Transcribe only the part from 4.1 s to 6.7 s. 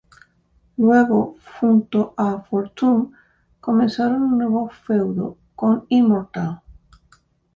un nuevo feudo con Immortal.